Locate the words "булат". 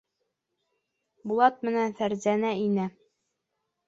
1.31-1.61